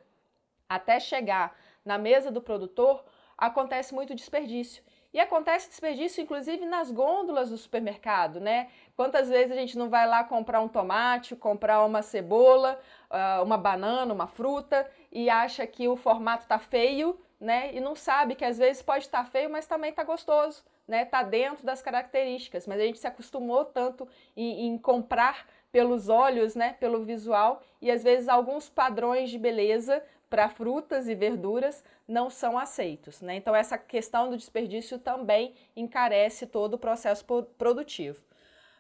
até 0.75 0.99
chegar 1.01 1.57
na 1.85 1.99
mesa 1.99 2.31
do 2.31 2.41
produtor, 2.41 3.05
acontece 3.37 3.95
muito 3.95 4.15
desperdício. 4.15 4.83
E 5.13 5.21
acontece 5.21 5.69
desperdício, 5.69 6.23
inclusive, 6.23 6.67
nas 6.67 6.91
gôndolas 6.91 7.51
do 7.51 7.57
supermercado, 7.57 8.41
né? 8.41 8.69
Quantas 8.97 9.29
vezes 9.29 9.53
a 9.53 9.55
gente 9.55 9.79
não 9.79 9.89
vai 9.89 10.09
lá 10.09 10.25
comprar 10.25 10.61
um 10.61 10.67
tomate, 10.67 11.37
comprar 11.37 11.85
uma 11.85 12.03
cebola, 12.03 12.81
ah, 13.09 13.41
uma 13.43 13.57
banana, 13.57 14.13
uma 14.13 14.27
fruta 14.27 14.91
e 15.13 15.31
acha 15.31 15.65
que 15.67 15.87
o 15.87 15.95
formato 15.95 16.49
tá 16.49 16.59
feio, 16.59 17.17
né? 17.41 17.73
E 17.73 17.81
não 17.81 17.95
sabe 17.95 18.35
que 18.35 18.45
às 18.45 18.59
vezes 18.59 18.83
pode 18.83 19.05
estar 19.05 19.23
tá 19.23 19.31
feio, 19.31 19.49
mas 19.49 19.69
também 19.69 19.93
tá 19.93 20.03
gostoso 20.03 20.65
né, 20.87 21.05
tá 21.05 21.23
dentro 21.23 21.65
das 21.65 21.81
características, 21.81 22.67
mas 22.67 22.79
a 22.79 22.85
gente 22.85 22.99
se 22.99 23.07
acostumou 23.07 23.65
tanto 23.65 24.07
em, 24.37 24.67
em, 24.67 24.79
comprar 24.79 25.47
pelos 25.73 26.09
olhos, 26.09 26.55
né, 26.55 26.77
pelo 26.79 27.03
visual, 27.03 27.63
e 27.81 27.91
às 27.91 28.05
vezes 28.05 28.29
alguns 28.29 28.69
padrões 28.69 29.31
de 29.31 29.39
beleza 29.39 30.03
para 30.35 30.49
frutas 30.49 31.07
e 31.07 31.15
verduras 31.15 31.85
não 32.09 32.29
são 32.29 32.59
aceitos. 32.59 33.21
Né? 33.21 33.37
Então, 33.37 33.55
essa 33.55 33.79
questão 33.79 34.29
do 34.29 34.37
desperdício 34.37 34.99
também 34.99 35.55
encarece 35.77 36.45
todo 36.45 36.75
o 36.75 36.79
processo 36.79 37.25
produtivo. 37.57 38.19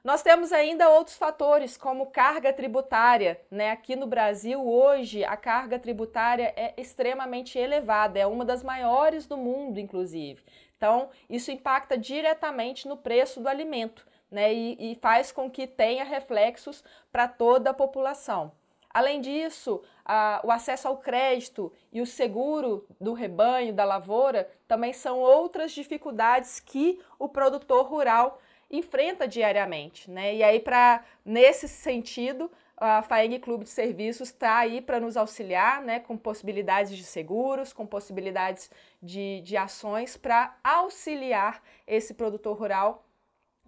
Nós 0.02 0.20
temos 0.20 0.52
ainda 0.52 0.88
outros 0.88 1.16
fatores, 1.16 1.76
como 1.76 2.06
carga 2.06 2.52
tributária. 2.52 3.40
Né? 3.49 3.70
Aqui 3.70 3.94
no 3.94 4.04
Brasil, 4.04 4.68
hoje, 4.68 5.23
a 5.23 5.37
carga 5.37 5.78
tributária 5.78 6.52
é 6.56 6.75
extremamente 6.76 7.56
elevada, 7.56 8.18
é 8.18 8.26
uma 8.26 8.44
das 8.44 8.64
maiores 8.64 9.25
do 9.25 9.37
mundo, 9.37 9.78
inclusive. 9.78 10.42
Então, 10.76 11.08
isso 11.30 11.52
impacta 11.52 11.96
diretamente 11.96 12.88
no 12.88 12.96
preço 12.96 13.38
do 13.38 13.49
alimento 13.49 14.04
né, 14.28 14.52
e, 14.52 14.90
e 14.90 14.94
faz 14.96 15.30
com 15.30 15.49
que 15.49 15.68
tenha 15.68 16.02
reflexos 16.02 16.82
para 17.12 17.28
toda 17.28 17.70
a 17.70 17.75
população. 17.75 18.50
Além 18.94 19.20
disso, 19.20 19.82
a, 20.04 20.40
o 20.44 20.52
acesso 20.52 20.86
ao 20.86 20.98
crédito 20.98 21.72
e 21.92 22.00
o 22.00 22.06
seguro 22.06 22.86
do 23.00 23.12
rebanho, 23.12 23.74
da 23.74 23.84
lavoura, 23.84 24.48
também 24.68 24.92
são 24.92 25.18
outras 25.18 25.72
dificuldades 25.72 26.60
que 26.60 27.00
o 27.18 27.28
produtor 27.28 27.86
rural 27.86 28.40
enfrenta 28.70 29.26
diariamente. 29.26 30.08
Né? 30.08 30.36
E 30.36 30.44
aí, 30.44 30.60
para 30.60 31.04
nesse 31.24 31.66
sentido, 31.66 32.48
a 32.76 33.02
FAEG 33.02 33.40
Clube 33.40 33.64
de 33.64 33.70
Serviços 33.70 34.28
está 34.28 34.58
aí 34.58 34.80
para 34.80 35.00
nos 35.00 35.16
auxiliar 35.16 35.82
né, 35.82 35.98
com 35.98 36.16
possibilidades 36.16 36.96
de 36.96 37.02
seguros, 37.02 37.72
com 37.72 37.84
possibilidades 37.84 38.70
de, 39.02 39.40
de 39.40 39.56
ações 39.56 40.16
para 40.16 40.56
auxiliar 40.62 41.60
esse 41.84 42.14
produtor 42.14 42.56
rural 42.56 43.04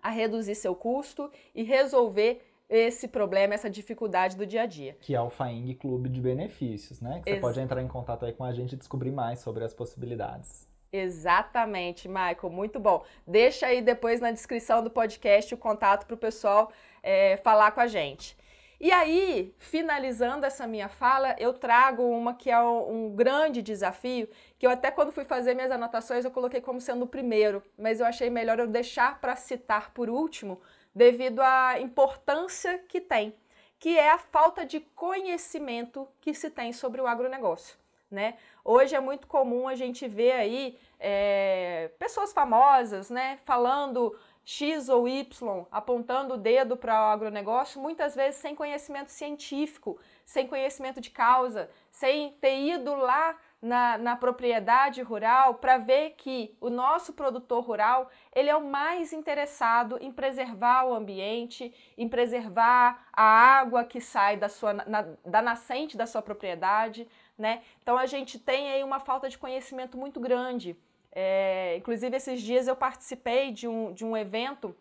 a 0.01 0.11
reduzir 0.11 0.55
seu 0.55 0.75
custo 0.75 1.29
e 1.53 1.65
resolver 1.65 2.46
esse 2.69 3.09
problema, 3.09 3.55
essa 3.55 3.71
dificuldade 3.71 4.37
do 4.37 4.47
dia 4.47 4.63
a 4.63 4.67
dia. 4.67 4.97
Que 5.01 5.15
é 5.15 5.21
o 5.21 5.31
FAENG 5.31 5.75
Clube 5.75 6.09
de 6.09 6.21
Benefícios, 6.21 7.01
né? 7.01 7.21
Que 7.23 7.31
você 7.31 7.37
Ex 7.37 7.41
pode 7.41 7.61
entrar 7.61 7.83
em 7.83 7.89
contato 7.89 8.25
aí 8.25 8.33
com 8.33 8.45
a 8.45 8.53
gente 8.53 8.73
e 8.73 8.77
descobrir 8.77 9.13
mais 9.13 9.41
sobre 9.41 9.65
as 9.65 9.73
possibilidades. 9.73 10.69
Exatamente, 10.93 12.09
Michael, 12.09 12.51
muito 12.51 12.79
bom. 12.81 13.05
Deixa 13.27 13.67
aí 13.67 13.83
depois 13.83 14.21
na 14.21 14.31
descrição 14.31 14.83
do 14.83 14.91
podcast 14.91 15.53
o 15.53 15.59
contato 15.59 16.07
para 16.07 16.15
o 16.15 16.19
pessoal 16.19 16.71
é, 17.03 17.37
falar 17.39 17.73
com 17.73 17.81
a 17.81 17.87
gente. 17.87 18.37
E 18.79 18.93
aí, 18.93 19.55
finalizando 19.59 20.45
essa 20.45 20.67
minha 20.67 20.89
fala, 20.89 21.35
eu 21.39 21.55
trago 21.55 22.03
uma 22.03 22.35
que 22.35 22.51
é 22.51 22.61
um 22.61 23.11
grande 23.15 23.63
desafio, 23.63 24.29
que 24.59 24.67
eu 24.67 24.71
até 24.71 24.91
quando 24.91 25.13
fui 25.13 25.25
fazer 25.25 25.55
minhas 25.55 25.71
anotações 25.71 26.25
eu 26.25 26.31
coloquei 26.31 26.61
como 26.61 26.79
sendo 26.79 27.05
o 27.05 27.09
primeiro, 27.09 27.63
mas 27.79 28.01
eu 28.01 28.07
achei 28.07 28.29
melhor 28.29 28.59
eu 28.59 28.67
deixar 28.67 29.19
para 29.19 29.35
citar 29.35 29.93
por 29.95 30.11
último, 30.11 30.61
devido 30.97 31.41
à 31.41 31.79
importância 31.79 32.79
que 32.89 33.03
tem, 33.03 33.35
que 33.79 33.99
é 33.99 34.11
a 34.11 34.17
falta 34.17 34.65
de 34.65 34.81
conhecimento 34.81 36.09
que 36.23 36.33
se 36.33 36.49
tem 36.49 36.73
sobre 36.73 37.03
o 37.03 37.07
agronegócio. 37.07 37.77
Né? 38.11 38.39
Hoje 38.65 38.95
é 38.95 39.01
muito 39.01 39.27
comum 39.27 39.69
a 39.69 39.75
gente 39.75 40.09
ver 40.09 40.33
aí 40.33 40.79
é, 40.99 41.91
pessoas 41.99 42.33
famosas 42.33 43.11
né, 43.11 43.39
falando 43.45 44.19
X 44.43 44.89
ou 44.89 45.07
Y, 45.07 45.67
apontando 45.71 46.35
o 46.35 46.39
dedo 46.39 46.79
para 46.79 46.95
o 46.95 47.13
agronegócio, 47.13 47.79
muitas 47.79 48.15
vezes 48.15 48.41
sem 48.41 48.55
conhecimento 48.55 49.11
científico, 49.11 49.99
sem 50.25 50.47
conhecimento 50.47 50.99
de 50.99 51.11
causa, 51.11 51.69
sem 51.91 52.33
ter 52.41 52.59
ido 52.59 52.95
lá 52.95 53.37
na, 53.61 53.97
na 53.99 54.17
propriedade 54.17 55.03
rural 55.03 55.55
para 55.55 55.79
ver 55.79 56.11
que 56.17 56.57
o 56.61 56.69
nosso 56.69 57.13
produtor 57.13 57.65
rural 57.65 58.11
ele 58.35 58.51
é 58.51 58.57
o 58.57 58.65
mais 58.65 59.13
interessado 59.13 59.99
em 60.01 60.13
preservar 60.13 60.85
o 60.85 60.95
ambiente, 60.95 61.73
em 61.97 62.09
preservar 62.09 63.09
a 63.13 63.23
água 63.23 63.85
que 63.85 64.01
sai 64.01 64.37
da, 64.37 64.49
sua, 64.49 64.73
na, 64.73 65.07
da 65.25 65.43
nascente 65.43 65.97
da 65.97 66.07
sua 66.07 66.23
propriedade. 66.23 67.09
Né? 67.37 67.63
Então 67.83 67.97
a 67.97 68.07
gente 68.07 68.39
tem 68.39 68.71
aí 68.71 68.85
uma 68.85 69.01
falta 69.01 69.29
de 69.29 69.39
conhecimento 69.39 69.97
muito 69.97 70.21
grande. 70.21 70.77
É, 71.19 71.77
inclusive, 71.77 72.15
esses 72.15 72.43
dias 72.43 72.69
eu 72.69 72.77
participei 72.77 73.51
de 73.51 73.67
um, 73.67 73.91
de 73.93 74.05
um 74.05 74.15
evento 74.15 74.77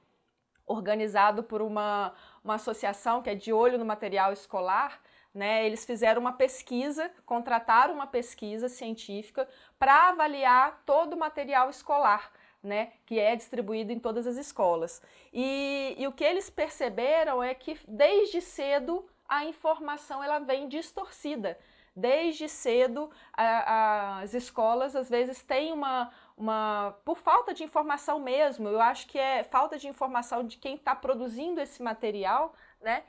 organizado 0.65 1.43
por 1.43 1.61
uma, 1.61 2.13
uma 2.43 2.55
associação 2.55 3.21
que 3.21 3.29
é 3.29 3.35
de 3.35 3.53
olho 3.53 3.77
no 3.77 3.85
material 3.85 4.33
escolar. 4.33 4.99
Né? 5.35 5.65
Eles 5.65 5.85
fizeram 5.85 6.21
uma 6.21 6.31
pesquisa, 6.31 7.11
contrataram 7.25 7.93
uma 7.93 8.07
pesquisa 8.07 8.69
científica 8.69 9.45
para 9.77 10.07
avaliar 10.07 10.81
todo 10.85 11.13
o 11.13 11.19
material 11.19 11.69
escolar. 11.69 12.31
Né, 12.63 12.93
que 13.05 13.19
é 13.19 13.35
distribuído 13.35 13.91
em 13.91 13.99
todas 13.99 14.25
as 14.25 14.37
escolas. 14.37 14.99
E, 15.31 15.93
e, 15.99 16.07
o 16.07 16.11
que 16.11 16.23
eles 16.23 16.49
perceberam 16.49 17.43
é 17.43 17.53
que 17.53 17.77
desde 17.87 18.41
cedo 18.41 19.07
a 19.29 19.45
informação 19.45 20.23
ela 20.23 20.39
vem 20.39 20.67
distorcida. 20.67 21.59
Desde 21.95 22.49
cedo 22.49 23.11
a, 23.31 23.43
a, 23.43 24.19
as 24.21 24.33
escolas 24.33 24.95
às 24.95 25.07
vezes 25.07 25.43
têm 25.43 25.71
uma, 25.71 26.11
uma. 26.35 26.97
por 27.05 27.17
falta 27.17 27.53
de 27.53 27.63
informação 27.63 28.19
mesmo, 28.19 28.67
eu 28.67 28.81
acho 28.81 29.05
que 29.05 29.19
é 29.19 29.43
falta 29.43 29.77
de 29.77 29.87
informação 29.87 30.43
de 30.43 30.57
quem 30.57 30.73
está 30.73 30.95
produzindo 30.95 31.61
esse 31.61 31.83
material, 31.83 32.55
né? 32.81 33.03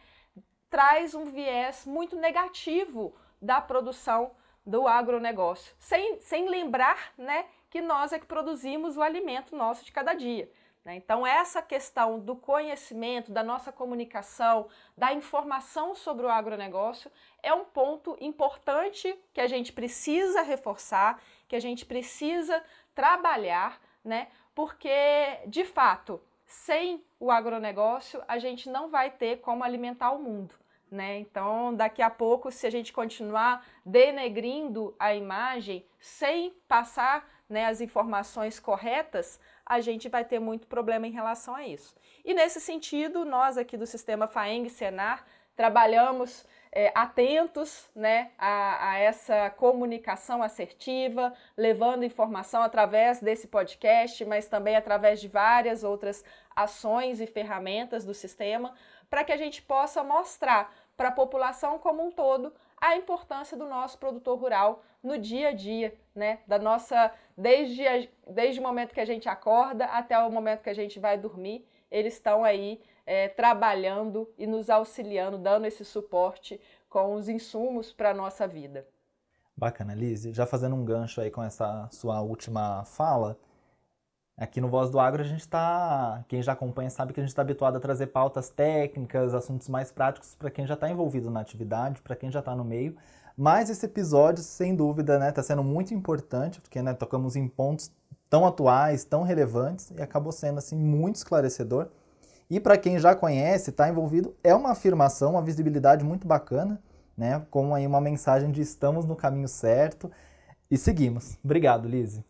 Traz 0.76 1.14
um 1.14 1.24
viés 1.24 1.86
muito 1.86 2.16
negativo 2.16 3.14
da 3.40 3.62
produção 3.62 4.32
do 4.66 4.86
agronegócio, 4.86 5.74
sem, 5.78 6.20
sem 6.20 6.50
lembrar 6.50 7.14
né, 7.16 7.46
que 7.70 7.80
nós 7.80 8.12
é 8.12 8.18
que 8.18 8.26
produzimos 8.26 8.94
o 8.94 9.00
alimento 9.00 9.56
nosso 9.56 9.86
de 9.86 9.90
cada 9.90 10.12
dia. 10.12 10.52
Né? 10.84 10.96
Então, 10.96 11.26
essa 11.26 11.62
questão 11.62 12.20
do 12.20 12.36
conhecimento, 12.36 13.32
da 13.32 13.42
nossa 13.42 13.72
comunicação, 13.72 14.68
da 14.94 15.14
informação 15.14 15.94
sobre 15.94 16.26
o 16.26 16.28
agronegócio 16.28 17.10
é 17.42 17.54
um 17.54 17.64
ponto 17.64 18.14
importante 18.20 19.18
que 19.32 19.40
a 19.40 19.46
gente 19.46 19.72
precisa 19.72 20.42
reforçar, 20.42 21.22
que 21.48 21.56
a 21.56 21.60
gente 21.60 21.86
precisa 21.86 22.62
trabalhar, 22.94 23.80
né? 24.04 24.28
Porque, 24.54 24.90
de 25.46 25.64
fato, 25.64 26.20
sem 26.44 27.02
o 27.18 27.30
agronegócio, 27.30 28.22
a 28.28 28.38
gente 28.38 28.68
não 28.68 28.90
vai 28.90 29.10
ter 29.10 29.40
como 29.40 29.64
alimentar 29.64 30.10
o 30.10 30.18
mundo. 30.18 30.54
Né? 30.90 31.18
Então, 31.18 31.74
daqui 31.74 32.00
a 32.00 32.08
pouco, 32.08 32.50
se 32.50 32.66
a 32.66 32.70
gente 32.70 32.92
continuar 32.92 33.66
denegrindo 33.84 34.94
a 34.98 35.14
imagem 35.14 35.84
sem 35.98 36.50
passar 36.68 37.28
né, 37.48 37.66
as 37.66 37.80
informações 37.80 38.60
corretas, 38.60 39.40
a 39.64 39.80
gente 39.80 40.08
vai 40.08 40.24
ter 40.24 40.38
muito 40.38 40.66
problema 40.66 41.06
em 41.06 41.12
relação 41.12 41.54
a 41.56 41.66
isso. 41.66 41.94
E 42.24 42.32
nesse 42.34 42.60
sentido, 42.60 43.24
nós 43.24 43.58
aqui 43.58 43.76
do 43.76 43.86
Sistema 43.86 44.26
FAENG 44.28 44.70
Senar 44.70 45.24
trabalhamos 45.56 46.44
é, 46.70 46.92
atentos 46.94 47.88
né, 47.94 48.30
a, 48.36 48.90
a, 48.90 48.98
essa 48.98 49.48
comunicação 49.48 50.42
assertiva, 50.42 51.32
levando 51.56 52.04
informação 52.04 52.62
através 52.62 53.20
desse 53.20 53.48
podcast, 53.48 54.22
mas 54.26 54.46
também 54.46 54.76
através 54.76 55.18
de 55.18 55.26
várias 55.26 55.82
outras 55.82 56.22
ações 56.54 57.18
e 57.20 57.26
ferramentas 57.26 58.04
do 58.04 58.12
sistema, 58.12 58.74
para 59.08 59.24
que 59.24 59.32
a 59.32 59.36
gente 59.36 59.62
possa 59.62 60.02
mostrar 60.02 60.74
para 60.96 61.08
a 61.08 61.12
população 61.12 61.78
como 61.78 62.04
um 62.04 62.10
todo 62.10 62.52
a 62.76 62.96
importância 62.96 63.56
do 63.56 63.66
nosso 63.66 63.98
produtor 63.98 64.38
rural 64.38 64.82
no 65.02 65.18
dia 65.18 65.48
a 65.48 65.52
dia, 65.52 65.94
né? 66.14 66.40
Da 66.46 66.58
nossa 66.58 67.12
desde, 67.36 67.86
a, 67.86 68.06
desde 68.28 68.60
o 68.60 68.62
momento 68.62 68.92
que 68.92 69.00
a 69.00 69.04
gente 69.04 69.28
acorda 69.28 69.86
até 69.86 70.18
o 70.18 70.30
momento 70.30 70.62
que 70.62 70.70
a 70.70 70.74
gente 70.74 70.98
vai 70.98 71.16
dormir, 71.16 71.66
eles 71.90 72.14
estão 72.14 72.44
aí 72.44 72.80
é, 73.06 73.28
trabalhando 73.28 74.28
e 74.36 74.46
nos 74.46 74.68
auxiliando, 74.68 75.38
dando 75.38 75.66
esse 75.66 75.84
suporte 75.84 76.60
com 76.88 77.14
os 77.14 77.28
insumos 77.28 77.92
para 77.92 78.10
a 78.10 78.14
nossa 78.14 78.46
vida. 78.46 78.86
Bacana, 79.56 79.94
Lise. 79.94 80.34
Já 80.34 80.44
fazendo 80.44 80.76
um 80.76 80.84
gancho 80.84 81.20
aí 81.20 81.30
com 81.30 81.42
essa 81.42 81.88
sua 81.90 82.20
última 82.20 82.84
fala, 82.84 83.38
aqui 84.36 84.60
no 84.60 84.68
Voz 84.68 84.90
do 84.90 85.00
Agro 85.00 85.22
a 85.22 85.24
gente 85.24 85.40
está, 85.40 86.24
quem 86.28 86.42
já 86.42 86.52
acompanha 86.52 86.90
sabe 86.90 87.12
que 87.12 87.20
a 87.20 87.22
gente 87.22 87.30
está 87.30 87.42
habituado 87.42 87.76
a 87.76 87.80
trazer 87.80 88.08
pautas 88.08 88.50
técnicas, 88.50 89.32
assuntos 89.34 89.68
mais 89.68 89.90
práticos 89.90 90.34
para 90.34 90.50
quem 90.50 90.66
já 90.66 90.74
está 90.74 90.90
envolvido 90.90 91.30
na 91.30 91.40
atividade, 91.40 92.02
para 92.02 92.14
quem 92.14 92.30
já 92.30 92.40
está 92.40 92.54
no 92.54 92.64
meio. 92.64 92.96
Mas 93.36 93.68
esse 93.68 93.84
episódio, 93.84 94.42
sem 94.42 94.74
dúvida, 94.74 95.14
está 95.14 95.24
né, 95.24 95.32
tá 95.32 95.42
sendo 95.42 95.62
muito 95.62 95.92
importante, 95.92 96.60
porque 96.60 96.80
né, 96.80 96.94
tocamos 96.94 97.36
em 97.36 97.46
pontos 97.46 97.90
tão 98.30 98.46
atuais, 98.46 99.04
tão 99.04 99.22
relevantes, 99.22 99.90
e 99.96 100.02
acabou 100.02 100.32
sendo 100.32 100.58
assim 100.58 100.76
muito 100.76 101.16
esclarecedor. 101.16 101.88
E 102.48 102.58
para 102.60 102.78
quem 102.78 102.98
já 102.98 103.14
conhece, 103.14 103.70
está 103.70 103.88
envolvido, 103.88 104.34
é 104.42 104.54
uma 104.54 104.70
afirmação, 104.70 105.32
uma 105.32 105.42
visibilidade 105.42 106.04
muito 106.04 106.26
bacana, 106.26 106.80
né? 107.16 107.44
Com 107.50 107.74
aí 107.74 107.86
uma 107.86 108.00
mensagem 108.00 108.50
de 108.50 108.62
estamos 108.62 109.04
no 109.04 109.16
caminho 109.16 109.48
certo 109.48 110.10
e 110.70 110.78
seguimos. 110.78 111.36
Obrigado, 111.44 111.88
Lise. 111.88 112.24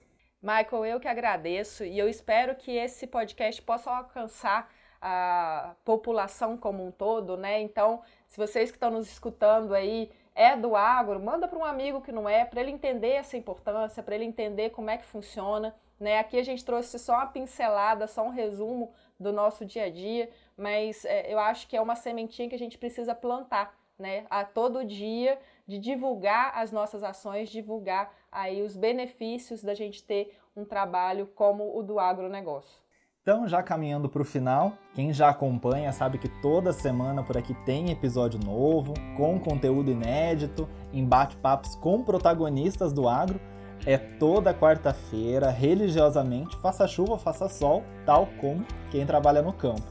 Michael, 0.47 0.87
eu 0.87 1.01
que 1.01 1.09
agradeço 1.09 1.85
e 1.85 1.99
eu 1.99 2.09
espero 2.09 2.55
que 2.55 2.71
esse 2.71 3.05
podcast 3.05 3.61
possa 3.63 3.91
alcançar 3.91 4.73
a 5.03 5.75
população 5.85 6.57
como 6.57 6.87
um 6.87 6.93
todo, 6.93 7.37
né? 7.37 7.61
Então, 7.61 8.01
se 8.29 8.37
vocês 8.37 8.71
que 8.71 8.77
estão 8.77 8.93
nos 8.93 9.11
escutando 9.11 9.75
aí 9.75 10.09
é 10.37 10.57
do 10.57 10.77
agro, 10.77 11.19
manda 11.19 11.49
para 11.49 11.59
um 11.59 11.65
amigo 11.65 12.01
que 12.01 12.13
não 12.13 12.29
é, 12.29 12.45
para 12.45 12.61
ele 12.61 12.71
entender 12.71 13.15
essa 13.15 13.37
importância, 13.37 14.05
para 14.05 14.15
ele 14.15 14.25
entender 14.25 14.71
como 14.71 14.89
é 14.89 14.97
que 14.97 15.05
funciona. 15.05 15.75
Né? 15.99 16.21
Aqui 16.21 16.39
a 16.39 16.45
gente 16.45 16.65
trouxe 16.65 16.97
só 16.97 17.15
uma 17.15 17.27
pincelada, 17.27 18.07
só 18.07 18.23
um 18.23 18.31
resumo 18.31 18.93
do 19.19 19.33
nosso 19.33 19.65
dia 19.65 19.87
a 19.87 19.91
dia, 19.91 20.31
mas 20.57 21.05
é, 21.05 21.33
eu 21.33 21.41
acho 21.41 21.67
que 21.67 21.77
é 21.77 21.81
uma 21.81 21.97
sementinha 21.97 22.49
que 22.49 22.55
a 22.55 22.59
gente 22.59 22.79
precisa 22.79 23.17
plantar, 23.17 23.77
né? 23.99 24.27
A 24.31 24.45
todo 24.45 24.85
dia 24.85 25.41
de 25.67 25.79
divulgar 25.81 26.53
as 26.55 26.71
nossas 26.71 27.03
ações, 27.03 27.49
divulgar 27.49 28.15
aí 28.37 28.63
os 28.63 28.77
benefícios 28.77 29.63
da 29.63 29.75
gente 29.75 30.05
ter 30.05 30.37
um 30.55 30.65
trabalho 30.65 31.27
como 31.35 31.77
o 31.77 31.83
do 31.83 31.99
agronegócio. 31.99 32.85
Então, 33.23 33.49
já 33.49 33.61
caminhando 33.61 34.09
para 34.09 34.23
o 34.23 34.25
final, 34.25 34.75
quem 34.95 35.13
já 35.13 35.31
acompanha 35.31 35.91
sabe 35.91 36.19
que 36.19 36.29
toda 36.41 36.73
semana 36.73 37.25
por 37.25 37.37
aqui 37.37 37.55
tem 37.65 37.91
episódio 37.91 38.39
novo, 38.39 38.95
com 39.17 39.41
conteúdo 39.41 39.91
inédito, 39.91 40.69
em 40.93 41.05
bate-papos 41.05 41.75
com 41.77 42.05
protagonistas 42.05 42.93
do 42.93 43.09
agro 43.09 43.41
é 43.85 43.99
toda 43.99 44.55
quarta-feira, 44.55 45.51
religiosamente, 45.51 46.57
faça 46.59 46.87
chuva, 46.87 47.19
faça 47.19 47.49
sol, 47.49 47.83
tal 48.05 48.27
como 48.41 48.65
quem 48.91 49.05
trabalha 49.05 49.43
no 49.43 49.53
campo. 49.53 49.83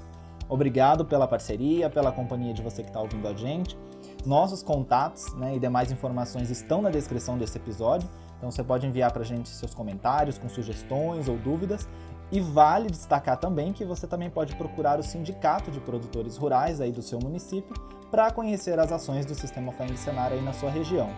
Obrigado 0.47 1.05
pela 1.05 1.27
parceria, 1.27 1.89
pela 1.89 2.11
companhia 2.11 2.53
de 2.53 2.61
você 2.61 2.83
que 2.83 2.89
está 2.89 3.01
ouvindo 3.01 3.27
a 3.27 3.33
gente. 3.33 3.77
Nossos 4.25 4.63
contatos 4.63 5.33
né, 5.35 5.55
e 5.55 5.59
demais 5.59 5.91
informações 5.91 6.49
estão 6.49 6.81
na 6.81 6.89
descrição 6.89 7.37
desse 7.37 7.57
episódio, 7.57 8.09
então 8.37 8.51
você 8.51 8.63
pode 8.63 8.85
enviar 8.85 9.11
para 9.11 9.21
a 9.21 9.25
gente 9.25 9.49
seus 9.49 9.73
comentários 9.73 10.37
com 10.37 10.47
sugestões 10.49 11.27
ou 11.27 11.37
dúvidas. 11.37 11.87
E 12.31 12.39
vale 12.39 12.89
destacar 12.89 13.37
também 13.37 13.71
que 13.71 13.85
você 13.85 14.07
também 14.07 14.29
pode 14.29 14.55
procurar 14.55 14.99
o 14.99 15.03
Sindicato 15.03 15.69
de 15.69 15.79
Produtores 15.79 16.37
Rurais 16.37 16.81
aí 16.81 16.91
do 16.91 17.01
seu 17.01 17.19
município 17.19 17.75
para 18.09 18.31
conhecer 18.31 18.79
as 18.79 18.91
ações 18.91 19.25
do 19.25 19.35
Sistema 19.35 19.71
FENG 19.71 19.95
Senar 19.97 20.31
aí 20.31 20.41
na 20.41 20.51
sua 20.51 20.71
região. 20.71 21.09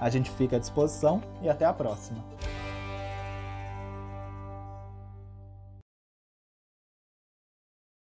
A 0.00 0.08
gente 0.08 0.30
fica 0.30 0.56
à 0.56 0.58
disposição 0.58 1.20
e 1.42 1.48
até 1.48 1.64
a 1.64 1.72
próxima. 1.72 2.22